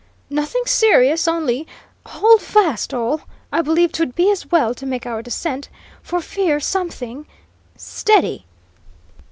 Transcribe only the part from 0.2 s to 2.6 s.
"Nothing serious, only hold